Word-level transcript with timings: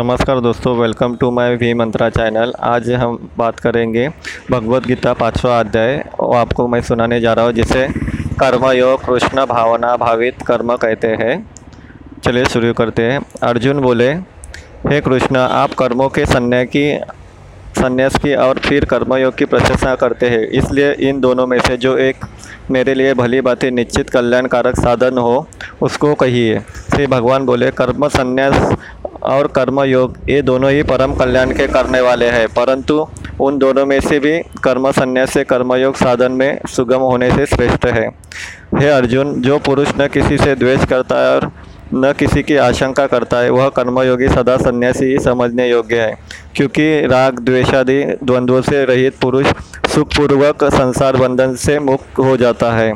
नमस्कार 0.00 0.38
दोस्तों 0.40 0.74
welcome 0.76 1.14
to 1.16 1.30
my 1.30 1.54
V 1.56 1.72
Mantra 1.74 2.08
channel 2.10 2.52
आज 2.64 2.90
हम 2.92 3.16
बात 3.38 3.58
करेंगे 3.60 4.06
भगवत 4.50 4.86
गीता 4.86 5.12
पाँचवा 5.12 5.58
अध्याय 5.60 5.96
वो 6.20 6.32
आपको 6.34 6.66
मैं 6.68 6.80
सुनाने 6.82 7.20
जा 7.20 7.32
रहा 7.32 7.44
हूँ, 7.44 7.52
जिसे 7.52 7.86
कर्मयोग 8.40 9.04
कृष्ण 9.04 9.44
भावना, 9.46 9.96
भावित 9.96 10.42
कर्म 10.46 10.74
कहते 10.76 11.08
हैं। 11.20 11.34
चलिए 12.24 12.44
शुरू 12.44 12.72
करते 12.72 13.02
हैं। 13.02 13.20
अर्जुन 13.42 13.80
बोले, 13.80 14.10
हे 14.10 15.00
कृष्ण, 15.00 15.36
आप 15.36 15.74
कर्मों 15.74 16.08
के 16.08 16.24
संन्याय 16.26 16.64
की, 16.66 16.98
संन्यास 17.78 18.16
की 18.16 18.34
और 18.34 18.58
फिर 18.58 18.84
कर्मयोग 18.84 19.36
की 19.36 19.44
प्रशंसा 19.44 19.94
करते 19.94 20.28
हैं। 20.28 20.46
इसलिए 20.52 20.92
इन 21.08 21.20
दोनों 21.20 21.46
में 21.46 21.58
से 21.60 21.76
जो 21.76 21.96
एक 21.98 22.24
मेरे 22.70 22.94
लिए 22.94 23.14
भली 23.14 23.40
बातें 23.40 23.70
निश्चित 23.70 24.10
कल्याणकारक 24.10 24.76
साधन 24.76 25.18
हो, 25.18 25.46
उसको 25.82 26.14
कहिए। 26.14 26.58
श्री 26.90 27.06
भगवान 27.06 27.46
बोले, 27.46 27.70
कर्म 27.72 28.08
संन्यास 28.08 28.76
और 29.22 29.46
कर्म 29.46 29.82
योग 29.82 30.16
ये 30.28 30.42
दोनों 30.42 30.70
ही 30.70 30.82
परम 30.82 31.14
कल्याण 31.14 31.50
के 31.50 31.66
करने 31.66 32.00
वाले 32.00 32.28
हैं। 32.28 32.48
परंतु 32.48 33.06
उन 33.40 33.58
दोनों 33.58 33.86
में 33.86 34.00
से 34.00 34.18
भी 34.18 34.38
कर्म 34.38 34.90
संन्यास 34.90 35.32
से 35.32 35.44
कर्मयोग 35.44 35.96
साधन 35.96 36.32
में 36.32 36.60
सुगम 36.68 36.98
होने 36.98 37.30
से 37.30 37.46
श्रेष्ठ 37.46 37.86
है। 37.86 38.08
हे 38.74 38.88
अर्जुन, 38.88 39.40
जो 39.42 39.58
पुरुष 39.58 39.88
न 40.00 40.06
किसी 40.06 40.38
से 40.38 40.54
द्वेष 40.54 40.84
करता 40.84 41.16
है 41.16 41.36
और 41.36 41.52
न 41.94 42.12
किसी 42.18 42.42
की 42.42 42.56
आशंका 42.56 43.06
करता 43.06 43.38
है, 43.38 43.50
वह 43.50 43.68
कर्मयोगी 43.68 44.28
सदा 44.28 44.56
सन्यासी 44.56 45.04
ही 45.04 45.18
समझने 45.18 45.70
योग्य 45.70 46.00
है। 46.00 46.18
क्योंकि 46.54 47.06
राग, 47.06 47.38
द्वेषादि 47.38 48.04
द्वंद्वों 48.04 48.62
से 48.62 48.84
रहित 48.84 49.14
पुरुष 49.20 49.46
सुखपूर्वक 49.90 50.64
संसार 50.64 51.16
बंधन 51.16 51.54
से 51.54 51.78
मुक्त 51.78 52.18
हो 52.18 52.36
जाता 52.36 52.70
है। 52.72 52.92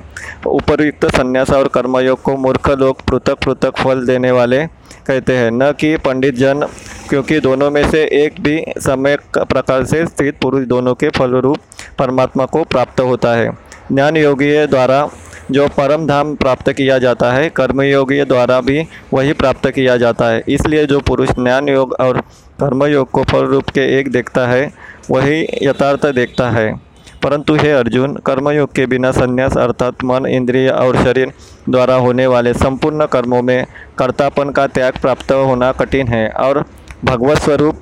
उपयुक्त 0.46 1.06
संन्यास 1.06 1.50
और 1.50 1.68
कर्मयोग 1.68 2.20
को 2.22 2.36
मूर्ख 2.36 2.70
लोग 2.70 3.00
पृथक 3.02 3.44
पृथक 3.44 3.78
फल 3.78 4.04
देने 4.06 4.30
वाले 4.30 4.64
कहते 5.06 5.36
हैं। 5.36 5.50
न 5.52 5.70
कि 5.72 5.96
पंडित 5.96 6.34
जन, 6.34 6.66
क्योंकि 7.08 7.40
दोनों 7.40 7.70
में 7.70 7.90
से 7.90 8.02
एक 8.14 8.40
भी 8.40 8.64
समय 8.78 9.16
प्रकार 9.36 9.84
से 9.84 10.04
स्थित 10.06 10.38
पुरुष 10.42 10.66
दोनों 10.66 10.94
के 10.94 11.08
फलरूप 11.08 11.58
परमात्मा 11.98 12.44
को 12.46 12.62
प्राप्त 12.64 13.00
होता 13.00 13.34
है। 13.34 13.50
ज्ञान 13.92 14.16
योगी 14.16 14.66
द्वारा 14.66 15.08
जो 15.50 15.66
परम 15.68 16.06
धाम 16.06 16.34
प्राप्त 16.36 16.70
किया 16.72 16.98
जाता 16.98 17.32
है 17.32 17.48
कर्मयोगी 17.50 18.24
द्वारा 18.24 18.60
भी 18.60 18.86
वही 19.12 19.32
प्राप्त 19.32 19.68
किया 19.70 19.96
जाता 19.96 20.28
है। 20.28 20.42
इसलिए 20.48 20.86
जो 20.86 21.00
पुरुष 21.00 21.30
ज्ञान 21.30 21.68
योग 21.68 21.92
और 22.00 22.20
कर्मयोग 22.60 23.10
को 23.10 23.24
फल 23.24 23.44
रूप 23.46 23.70
के 23.70 23.80
एक 23.98 24.10
देखता 24.12 24.46
है 24.46 24.72
वही 25.10 25.46
यथार्थ 25.62 26.06
देखता 26.06 26.50
है। 26.50 26.80
परंतु 27.22 27.54
हे 27.54 27.72
अर्जुन, 27.72 28.14
कर्मयोग 28.16 28.72
के 28.72 28.86
बिना 28.86 29.10
संन्यास 29.10 29.56
अर्थात 29.56 30.04
मन, 30.04 30.26
इंद्रिय 30.26 30.68
और 30.68 30.96
शरीर 30.96 31.32
द्वारा 31.70 31.94
होने 31.94 32.26
वाले 32.26 32.54
संपूर्ण 32.54 33.06
कर्मों 33.06 33.42
में 33.42 33.66
कर्तापन 33.98 34.50
का 34.50 34.66
त्याग 34.66 34.92
प्राप्त 34.92 35.32
होना 35.32 35.72
कठिन 35.72 36.08
है 36.08 36.28
और 36.30 36.64
भगवत 37.04 37.38
स्वरूप 37.38 37.80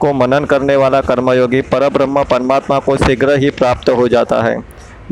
को 0.00 0.12
मनन 0.12 0.44
करने 0.44 0.76
वाला 0.76 1.00
कर्मयोगी 1.00 1.60
परब्रह्म 1.60 2.24
परमात्मा 2.24 2.78
को 2.78 2.96
शीघ्र 2.96 3.38
ही 3.38 3.50
प्राप्त 3.50 3.90
हो 3.90 4.08
जाता 4.08 4.42
है। 4.42 4.56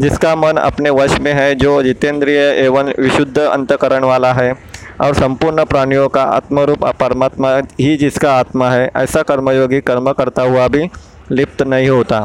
जिसका 0.01 0.37
मन 0.37 0.57
अपने 0.57 0.91
वश 0.91 1.19
में 1.21 1.33
है, 1.33 1.55
जो 1.55 1.83
जितेंद्रिय 1.83 2.39
एवं 2.39 2.93
विशुद्ध 2.99 3.39
अंतकरण 3.39 4.05
वाला 4.05 4.33
है 4.33 4.55
और 5.01 5.15
संपूर्ण 5.15 5.65
प्राणियों 5.65 6.09
का 6.09 6.23
आत्मरूप 6.23 6.85
परमात्मा 6.85 7.57
ही 7.81 7.97
जिसका 7.97 8.33
आत्मा 8.35 8.71
है, 8.71 8.91
ऐसा 8.97 9.23
कर्मयोगी 9.23 9.81
कर्म 9.81 10.13
करता 10.13 10.43
हुआ 10.43 10.69
भी 10.69 10.89
लिप्त 11.33 11.63
नहीं 11.63 11.89
होता। 11.89 12.21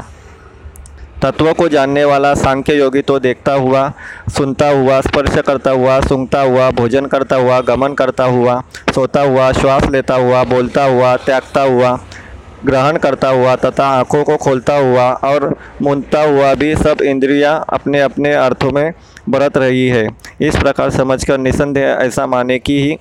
तत्व 1.21 1.51
को 1.53 1.67
जानने 1.69 2.03
वाला 2.05 2.33
सांख्य 2.33 2.73
योगी 2.73 3.01
तो 3.01 3.19
देखता 3.19 3.53
हुआ, 3.53 3.91
सुनता 4.29 4.67
हुआ, 4.69 4.99
स्पर्श 5.01 5.37
करता 5.41 5.71
हुआ, 5.71 5.99
सूंघता 5.99 6.41
हुआ, 6.41 6.69
भोजन 6.71 7.05
करता 7.05 7.35
हुआ, 7.35 7.59
गमन 7.61 7.93
करता 7.93 8.23
हुआ, 8.23 8.61
सोता 8.95 9.21
हुआ, 9.21 9.51
श्वास 9.51 9.89
लेता 9.89 10.15
हुआ, 10.15 10.43
बोलता 10.43 10.83
हुआ, 10.83 11.15
त्यागता 11.17 11.61
हुआ, 11.61 11.97
ग्रहण 12.65 12.97
करता 12.97 13.29
हुआ 13.29 13.55
तथा 13.55 13.87
आँखों 13.87 14.23
को 14.23 14.37
खोलता 14.37 14.75
हुआ 14.75 15.11
और 15.23 15.55
मुनता 15.81 16.21
हुआ 16.21 16.53
भी 16.53 16.75
सब 16.75 17.01
इंद्रियाँ 17.01 17.65
अपने 17.69 17.99
अपने 18.01 18.33
अर्थों 18.33 18.71
में 18.71 18.93
बरत 19.29 19.57
रही 19.57 19.87
है। 19.87 20.07
इस 20.41 20.55
प्रकार 20.55 20.89
समझकर 20.89 21.37
निसंदेह 21.37 21.87
ऐसा 21.87 22.25
माने 22.25 22.59
कि 22.59 22.81
ही 22.81 22.97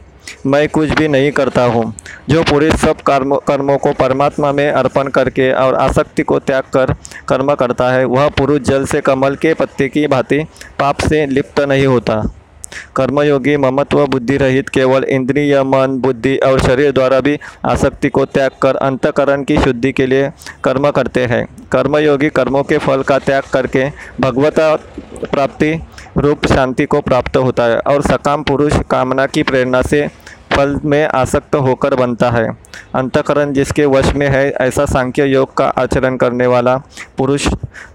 मैं 0.46 0.68
कुछ 0.68 0.90
भी 0.90 1.08
नहीं 1.08 1.32
करता 1.32 1.64
हूँ। 1.64 1.92
जो 2.28 2.42
पुरुष 2.42 2.72
सब 2.74 3.00
कर्म, 3.00 3.34
कर्मों 3.48 3.78
को 3.78 3.92
परमात्मा 3.92 4.52
में 4.52 4.70
अर्पण 4.70 5.08
करके 5.08 5.52
और 5.52 5.74
आसक्ति 5.74 6.22
को 6.22 6.38
त्याग 6.38 6.62
कर 6.74 6.94
कर्म 7.28 7.54
करता 7.54 7.90
है, 7.90 8.04
वह 8.04 8.28
पुरुष 8.28 8.60
जल 8.60 8.84
से 8.84 9.00
कमल 9.00 9.36
के 9.36 9.54
पत्ते 9.54 9.88
की 9.88 10.06
भांति 10.06 10.44
पाप 10.78 11.00
से 11.00 11.26
लिप्त 11.26 11.60
नहीं 11.60 11.86
होता। 11.86 12.22
कर्मयोगी 12.96 13.56
ममत्व, 13.56 14.04
बुद्धि 14.06 14.36
रहित 14.36 14.68
केवल 14.68 15.04
इंद्रिय, 15.04 15.62
मन, 15.62 15.98
बुद्धि 16.00 16.36
और 16.36 16.60
शरीर 16.60 16.92
द्वारा 16.92 17.20
भी 17.20 17.38
आसक्ति 17.64 18.08
को 18.08 18.24
त्याग 18.24 18.50
कर 18.62 18.76
अंतकरण 18.76 19.44
की 19.44 19.56
शुद्धि 19.56 19.92
के 19.92 20.06
लिए 20.06 20.30
कर्म 20.64 20.90
करते 20.90 21.24
हैं। 21.24 21.44
कर्मयोगी 21.72 22.28
कर्मों 22.28 22.62
के 22.62 22.78
फल 22.78 23.02
का 23.02 23.18
त्याग 23.18 23.42
करके 23.52 23.88
भगवता 24.20 24.74
प्राप्ति 25.32 25.72
रूप 26.16 26.46
शांति 26.46 26.84
को 26.84 27.00
प्राप्त 27.00 27.36
होता 27.36 27.62
है 27.62 27.78
और 27.78 28.02
सकाम 28.02 28.42
पुरुष 28.42 28.72
कामना 28.90 29.26
की 29.26 29.42
प्रेरणा 29.42 29.82
से 29.82 30.06
फल 30.52 30.78
में 30.84 31.04
आसक्त 31.04 31.54
होकर 31.54 31.94
बनता 31.94 32.30
है। 32.30 32.48
अंतकरण 32.94 33.52
जिसके 33.52 33.84
वश 33.84 34.12
में 34.14 34.28
है, 34.28 34.50
ऐसा 34.50 34.84
सांख्य 34.84 35.24
योग 35.24 35.56
का 35.56 35.66
आचरण 35.78 36.16
करने 36.16 36.46
वाला 36.46 36.76
पुरुष 37.18 37.48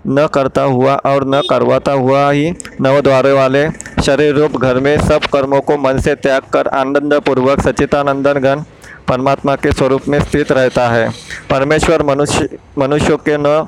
न 0.08 0.28
करता 0.34 0.62
हुआ 0.62 0.96
और 0.96 1.28
न 1.28 1.42
करवाता 1.50 1.92
हुआ 1.92 2.30
ही 2.32 2.52
नवद्वार 2.82 3.32
वाले 3.32 3.68
शरीर 4.06 4.36
रूप 4.36 4.58
घर 4.58 4.80
में 4.80 4.98
सब 5.00 5.26
कर्मों 5.34 5.62
को 5.62 5.78
मन 5.78 6.00
से 6.00 6.16
त्याग 6.16 6.42
कर 6.54 6.68
आनंद 6.68 7.14
पूर्वक 7.14 7.62
सचितानंदन 7.62 8.34
घन 8.34 8.64
परमात्मा 9.08 9.56
के 9.56 9.72
स्वरूप 9.72 10.02
में 10.08 10.20
स्थित 10.20 10.52
रहता 10.52 10.88
है। 10.90 11.10
परमेश्वर 11.50 12.04
मनुष्य, 12.04 12.50
मनुष्यों 12.78 13.18
के 13.18 13.38
न 13.38 13.68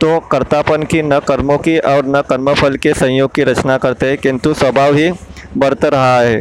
तो 0.00 0.18
कर्तापन 0.32 0.82
की 0.82 1.02
न 1.02 1.18
कर्मों 1.18 1.56
की 1.58 1.78
और 1.80 2.06
न 2.06 2.20
कर्मफल 2.20 2.76
के 2.76 2.92
संयोग 2.94 3.34
की 3.34 3.42
रचना 3.44 3.76
करते 3.78 4.06
हैं, 4.06 4.18
किंतु 4.18 4.52
स्वभाव 4.54 4.94
ही 4.94 5.10
बरत 5.56 5.84
रहा 5.84 6.18
है। 6.20 6.40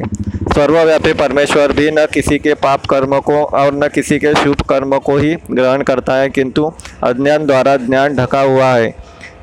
सर्वव्यापी 0.53 1.13
परमेश्वर 1.13 1.71
भी 1.71 1.89
न 1.91 2.05
किसी 2.13 2.37
के 2.39 2.53
पाप 2.55 2.85
कर्म 2.85 3.19
को 3.19 3.43
और 3.43 3.73
न 3.73 3.87
किसी 3.87 4.19
के 4.19 4.33
शुभ 4.35 4.61
कर्म 4.69 4.97
को 4.99 5.17
ही 5.17 5.35
ग्रहण 5.51 5.83
करता 5.83 6.15
है, 6.15 6.29
किंतु 6.29 6.71
अज्ञान 7.03 7.45
द्वारा 7.45 7.75
ज्ञान 7.77 8.15
ढका 8.15 8.41
हुआ 8.41 8.65
है। 8.65 8.93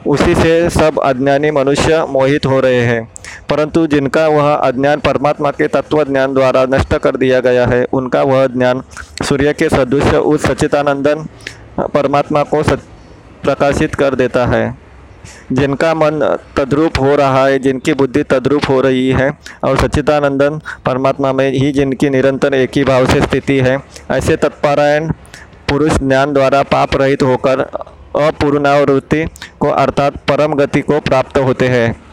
उसी 0.07 0.35
से 0.35 0.69
सब 0.71 0.99
अज्ञानी 1.01 1.51
मनुष्य 1.51 2.05
मोहित 2.09 2.47
हो 2.47 2.61
रहे 2.61 2.81
हैं, 2.83 3.09
परंतु 3.51 3.87
जिनका 3.87 4.27
वह 4.29 4.53
अज्ञान 4.53 5.01
परमात्मा 5.01 5.51
के 5.51 5.69
तत्व 5.69 6.03
ज्ञान 6.05 6.35
द्वारा 6.35 6.65
नष्ट 6.71 6.95
कर 6.95 7.17
दिया 7.17 7.41
गया 7.41 7.67
है, 7.67 7.85
उनका 7.93 8.23
वह 8.25 8.47
ज्ञान 8.49 8.83
सूर्य 9.23 9.53
के 9.53 9.69
सदृश 9.69 10.15
उस 10.15 10.43
सचितानंदन 10.43 11.27
परमात्मा 11.95 12.43
को 12.45 12.63
प्रकाशित 13.43 13.95
कर 13.95 14.15
देता 14.15 14.47
है। 14.47 14.79
जिनका 15.53 15.95
मन 15.95 16.39
तद्रूप 16.57 17.01
हो 17.01 17.17
रहा 17.17 17.47
है, 17.47 17.59
जिनकी 17.59 17.93
बुद्धि 17.93 18.23
तद्रूप 18.23 18.63
हो 18.69 18.81
रही 18.81 19.11
है, 19.11 19.31
और 19.65 19.79
सच्चिदानंदन 19.79 20.61
परमात्मा 20.87 21.33
में 21.33 21.51
ही 21.51 21.73
जिनकी 21.73 22.11
निरंतर 22.11 22.55
एक 22.55 22.71
ही 22.77 22.85
भाव 22.85 23.07
से 23.07 23.21
स्थिति 23.21 23.59
है, 23.59 23.79
ऐसे 24.11 24.37
तत्परायण 24.37 25.11
पुरुष 25.69 25.93
ज्ञान 25.93 26.33
द्वारा 26.33 26.63
पाप 26.63 26.97
रहित 26.97 27.23
होकर 27.23 27.61
अपूर्णावृत्ति 28.17 29.25
को 29.61 29.69
अर्थात 29.69 30.17
परम 30.17 30.55
गति 30.55 30.81
को 30.81 31.01
प्राप्त 31.01 31.39
होते 31.39 31.69
हैं। 31.69 32.12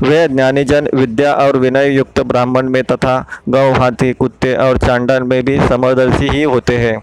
वे 0.00 0.26
ज्ञानीजन, 0.28 0.88
विद्या 0.94 1.32
और 1.34 1.56
विनय 1.56 1.88
युक्त 1.88 2.20
ब्राह्मण 2.20 2.68
में 2.68 2.82
तथा 2.84 3.16
गौ, 3.48 3.72
हाथी, 3.72 4.12
कुत्ते 4.12 4.54
और 4.54 4.78
चांडाल 4.78 5.22
में 5.22 5.42
भी 5.44 5.58
समदर्शी 5.60 6.28
ही 6.28 6.42
होते 6.42 6.76
हैं। 6.76 6.96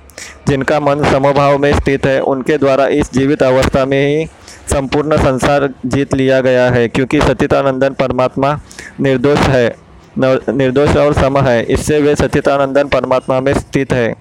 जिनका 0.47 0.79
मन 0.79 1.03
समभाव 1.03 1.57
में 1.57 1.71
स्थित 1.73 2.05
है, 2.05 2.19
उनके 2.19 2.57
द्वारा 2.57 2.87
इस 2.87 3.13
जीवित 3.13 3.43
अवस्था 3.43 3.85
में 3.85 3.99
ही 4.07 4.25
संपूर्ण 4.71 5.17
संसार 5.17 5.69
जीत 5.85 6.13
लिया 6.13 6.39
गया 6.41 6.69
है, 6.69 6.87
क्योंकि 6.87 7.21
सचितानंदन 7.21 7.89
परमात्मा 7.89 8.59
निर्दोष 8.99 9.39
है 9.39 9.75
निर्दोष 10.17 10.95
और 10.97 11.13
सम 11.13 11.37
है, 11.37 11.63
इससे 11.63 11.99
वे 12.01 12.15
सचितानंदन 12.15 12.87
परमात्मा 12.87 13.39
में 13.39 13.53
स्थित 13.53 13.93
है। 13.93 14.13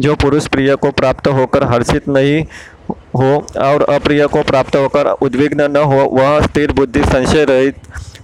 जो 0.00 0.14
पुरुष 0.14 0.46
प्रिय 0.46 0.74
को 0.76 0.90
प्राप्त 0.90 1.26
होकर 1.28 1.64
हर्षित 1.64 2.08
नहीं 2.08 2.44
हो 2.88 3.32
और 3.60 3.82
अप्रिय 3.84 4.26
को 4.26 4.42
प्राप्त 4.42 4.76
होकर 4.76 5.06
उद्विग्न 5.22 5.70
न 5.70 5.82
हो, 5.84 6.04
वह 6.12 6.40
स्थिर 6.42 6.72
बुद्धि 6.72 7.04
संशय 7.04 7.44
रहित 7.44 7.76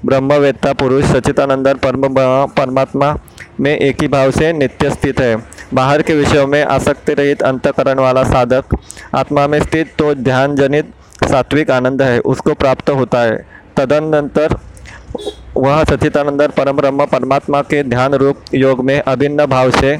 ब्रह्मवेत्ता 0.05 0.73
पुरुष 0.73 1.05
सचितानंदन 1.07 1.79
परम 1.85 2.15
परमात्मा 2.57 3.17
में 3.61 3.77
एक 3.77 4.03
ही 4.03 4.09
भाव 4.09 4.31
से 4.31 4.53
नित्य 4.53 4.91
स्थित 4.91 5.21
है। 5.21 5.37
बाहर 5.75 6.03
के 6.03 6.15
विषयों 6.15 6.47
में 6.47 6.63
आसक्ति 6.65 7.15
रहित 7.15 7.43
अंतकरण 7.43 7.99
वाला 7.99 8.23
साधक 8.25 8.77
आत्मा 9.15 9.47
में 9.47 9.59
स्थित 9.61 9.95
तो 9.99 10.15
ध्यान 10.15 10.57
जनित 10.57 10.93
सात्विक 11.25 11.71
आनंद 11.71 12.03
है, 12.03 12.19
उसको 12.21 12.55
प्राप्त 12.55 12.91
होता 12.91 13.21
है। 13.21 13.37
तदनंतर 13.77 14.57
वह 15.57 15.83
सचितानंदन 15.85 16.49
परम 16.57 16.77
ब्रह्म 16.77 17.05
परमात्मा 17.07 17.61
के 17.63 17.83
ध्यान 17.85 18.15
रूप 18.15 18.55
योग 18.55 18.85
में 18.85 18.99
अभिन्न 18.99 19.47
भाव 19.47 19.71
से 19.71 19.97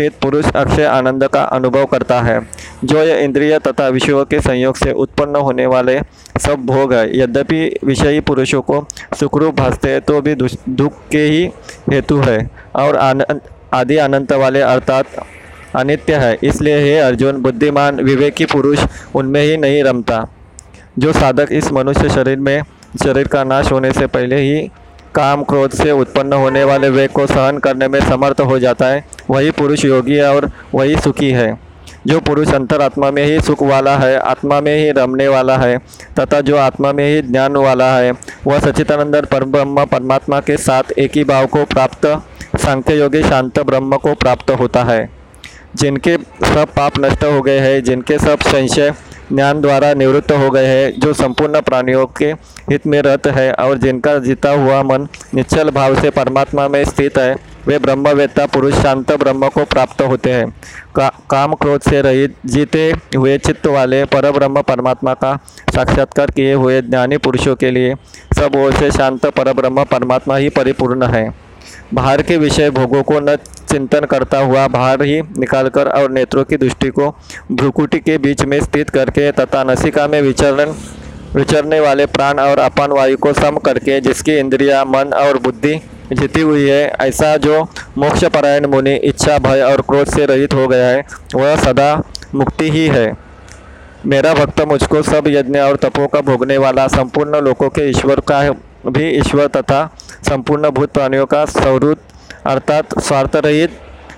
स्थित 0.00 0.12
पुरुष 0.22 0.44
अक्षय 0.46 0.84
आनंद 0.84 1.26
का 1.28 1.42
अनुभव 1.44 1.84
करता 1.84 2.20
है, 2.20 2.40
जो 2.84 2.98
यह 2.98 3.18
इंद्रिय 3.18 3.58
तथा 3.58 3.88
विषयों 3.88 4.24
के 4.24 4.40
संयोग 4.40 4.76
से 4.76 4.92
उत्पन्न 4.94 5.36
होने 5.38 5.66
वाले 5.66 5.98
सब 6.40 6.64
भोग 6.66 6.94
है। 6.94 7.18
यद्यपि 7.18 7.78
विषयी 7.84 8.20
पुरुषों 8.20 8.60
को 8.62 8.80
सुखरूप 9.20 9.54
भासते 9.56 9.90
हैं 9.90 10.00
तो 10.00 10.20
भी 10.20 10.34
दुख 10.34 10.92
के 11.12 11.24
ही 11.24 11.44
हेतु 11.92 12.16
है 12.18 12.38
और 12.76 12.96
आनंद 12.98 13.40
आदि 13.74 13.96
अनंत 13.98 14.32
वाले 14.34 14.60
अर्थात 14.62 15.06
अनित्य 15.76 16.14
है। 16.14 16.36
इसलिए 16.42 16.80
हे 16.80 16.98
अर्जुन, 17.00 17.42
बुद्धिमान, 17.42 18.00
विवेकी 18.00 18.44
पुरुष, 18.46 18.86
उनमें 19.14 19.42
ही 19.42 19.56
नहीं 19.58 19.82
रमता। 19.84 20.26
जो 20.98 21.12
साधक 21.12 21.52
इस 21.52 21.72
मनुष्य 21.72 22.08
शरीर 22.08 22.38
में, 22.38 22.62
शरीर 23.02 23.28
का 23.28 23.44
नाश 23.44 23.72
होने 23.72 23.92
से 23.92 24.06
पहले 24.08 24.40
ही 24.40 24.68
काम 25.14 25.42
क्रोध 25.42 25.70
से 25.70 25.90
उत्पन्न 25.90 26.32
होने 26.32 26.64
वाले 26.64 26.88
वेग 26.88 27.10
को 27.10 27.26
सहन 27.26 27.58
करने 27.58 27.88
में 27.88 28.00
समर्थ 28.00 28.40
हो 28.40 28.58
जाता 28.58 28.86
है। 28.86 29.04
वही 29.30 29.50
पुरुष 29.50 29.84
योगी 29.84 30.14
है 30.14 30.36
और 30.36 30.50
वही 30.74 30.96
सुखी 30.96 31.30
है। 31.30 31.70
जो 32.06 32.20
पुरुष 32.20 32.54
अंतरात्मा 32.54 33.10
में 33.10 33.24
ही 33.24 33.40
सुख 33.40 33.62
वाला 33.62 33.96
है, 33.96 34.16
आत्मा 34.16 34.60
में 34.60 34.84
ही 34.84 34.90
रमने 34.90 35.28
वाला 35.28 35.56
है, 35.56 35.78
तथा 36.20 36.40
जो 36.40 36.56
आत्मा 36.56 36.92
में 36.92 37.16
ही 37.16 37.22
ज्ञान 37.22 37.56
वाला 37.56 37.96
है, 37.96 38.12
वह 38.46 38.58
सचितानंद 38.58 39.26
परब्रह्म 39.26 39.84
परमात्मा 39.84 40.40
के 40.40 40.56
साथ 40.56 40.82
एक 40.98 41.10
ही 41.14 41.24
भाव 41.24 41.46
को 41.46 41.64
प्राप्त, 41.64 42.06
सांख्य 42.56 42.98
योगी 42.98 43.22
शांत 43.22 43.60
ब्रह्म 43.60 43.96
को 43.96 44.14
प्राप्त 44.14 44.50
होता 44.50 44.84
है। 44.84 45.10
जिनके 45.74 46.16
सब 46.46 46.66
पाप 46.76 46.92
नष्ट 46.98 47.24
हो 47.24 47.42
गए 47.42 47.58
हैं, 47.58 47.82
जिनके 47.82 48.18
सब 48.18 48.38
संशय 48.40 48.92
ज्ञान 49.32 49.60
द्वारा 49.60 49.92
निवृत्त 49.94 50.32
हो 50.32 50.50
गए 50.50 50.66
हैं 50.66 51.00
जो 51.00 51.12
संपूर्ण 51.12 51.60
प्राणियों 51.60 52.06
के 52.18 52.30
हित 52.70 52.86
में 52.86 53.00
रत 53.02 53.26
है 53.26 53.52
और 53.54 53.78
जिनका 53.78 54.18
जीता 54.18 54.50
हुआ 54.52 54.82
मन 54.82 55.06
निश्चल 55.34 55.70
भाव 55.70 56.00
से 56.00 56.10
परमात्मा 56.10 56.68
में 56.68 56.84
स्थित 56.84 57.18
है 57.18 57.34
वे 57.66 57.78
ब्रह्मवेत्ता 57.78 58.46
पुरुष 58.46 58.74
शांत 58.74 59.12
ब्रह्म 59.12 59.48
को 59.48 59.64
प्राप्त 59.64 60.02
होते 60.02 60.32
हैं। 60.32 60.48
का, 60.94 61.08
काम 61.30 61.54
क्रोध 61.54 61.80
से 61.80 62.00
रहित 62.02 62.34
जीते 62.46 62.92
हुए 63.16 63.36
चित्त 63.38 63.66
वाले 63.66 64.04
पर 64.04 64.30
ब्रह्म 64.30 64.62
परमात्मा 64.62 65.14
का 65.14 65.34
साक्षात्कार 65.74 66.30
किए 66.30 66.52
हुए 66.54 66.80
ज्ञानी 66.82 67.16
पुरुषों 67.16 67.54
के 67.56 67.70
लिए 67.70 67.94
सब 68.36 68.56
ओर 68.56 68.72
से 68.72 68.90
शांत 68.90 69.26
पर 69.26 69.52
ब्रह्म 69.52 69.84
परमात्मा 69.84 70.36
ही 70.36 70.48
परिपूर्ण 70.48 71.06
है। 71.06 71.28
बाहर 71.94 72.22
के 72.22 72.36
विषय 72.36 72.70
भोगों 72.70 73.02
को 73.02 73.20
न 73.20 73.36
चिंतन 73.70 74.04
करता 74.04 74.38
हुआ 74.40 74.66
बाहर 74.68 75.02
ही 75.02 75.20
निकालकर 75.38 75.88
और 75.92 76.10
नेत्रों 76.10 76.44
की 76.44 76.56
दृष्टि 76.56 76.88
को 76.90 77.10
भ्रुकुटी 77.52 77.98
के 78.00 78.18
बीच 78.18 78.44
में 78.44 78.58
स्थित 78.60 78.90
करके 78.90 79.30
तथा 79.32 79.64
नसिका 79.64 80.06
में 80.08 80.20
विचरण 80.22 80.72
विचरने 81.34 81.78
वाले 81.80 82.06
प्राण 82.08 82.38
और 82.40 82.58
अपान 82.58 82.92
वायु 82.92 83.16
को 83.16 83.32
सम 83.32 83.56
करके 83.56 84.00
जिसकी 84.00 84.36
इंद्रिया, 84.38 84.84
मन 84.84 85.12
और 85.14 85.38
बुद्धि 85.38 85.74
जीती 86.12 86.40
हुई 86.40 86.68
है, 86.68 86.82
ऐसा 87.00 87.36
जो 87.36 87.62
मोक्ष 87.98 88.24
परायण 88.26 88.66
मुनि 88.66 88.94
इच्छा, 88.94 89.38
भय 89.38 89.62
और 89.62 89.80
क्रोध 89.80 90.08
से 90.08 90.26
रहित 90.26 90.54
हो 90.54 90.66
गया 90.68 90.86
है, 90.86 91.04
वह 91.34 91.54
सदा 91.56 92.02
मुक्ति 92.34 92.70
ही 92.70 92.86
है। 92.88 93.12
मेरा 94.06 94.32
भक्त 94.34 94.60
मुझको 94.68 95.02
सब 95.02 95.28
यज्ञ 95.28 95.58
और 95.58 95.76
तपों 95.76 96.06
का 96.08 96.20
भोगने 96.22 96.58
वाला 96.58 96.86
संपूर्ण 96.88 97.40
लोकों 97.40 97.68
के 97.68 97.88
ईश्वर 97.90 98.20
का 98.30 98.40
भी 98.88 99.08
ईश्वर 99.10 99.46
तथा 99.46 99.84
संपूर्ण 100.28 100.70
भूत 100.70 100.92
प्राणियों 100.92 101.26
का 101.26 101.44
स्वरूप 101.44 101.98
अर्थात 102.46 102.98
स्वार्थ 103.00 103.36
रहित 103.36 103.70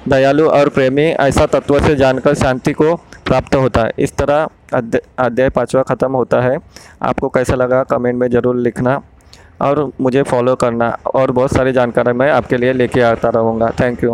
दयालु 0.08 0.48
और 0.50 0.68
प्रेमी 0.68 1.02
ऐसा 1.02 1.46
तत्व 1.46 1.78
से 1.80 1.94
जानकर 1.96 2.34
शांति 2.34 2.72
को 2.72 2.94
प्राप्त 3.26 3.54
होता 3.54 3.80
है। 3.80 3.92
इस 3.98 4.16
तरह 4.16 4.48
अध्याय 4.74 5.48
पाँचवा 5.50 5.82
ख़त्म 5.84 6.12
होता 6.12 6.40
है। 6.40 6.56
आपको 7.02 7.28
कैसा 7.28 7.54
लगा 7.54 7.82
कमेंट 7.84 8.18
में 8.18 8.28
ज़रूर 8.30 8.56
लिखना 8.58 9.00
और 9.60 9.90
मुझे 10.00 10.22
फॉलो 10.24 10.54
करना। 10.56 10.90
और 11.06 11.30
बहुत 11.30 11.54
सारी 11.54 11.72
जानकारी 11.72 12.12
मैं 12.12 12.30
आपके 12.30 12.56
लिए 12.56 12.72
लेके 12.72 13.00
आता 13.02 13.28
रहूँगा। 13.30 13.70
Thank 13.80 14.04
you 14.04 14.10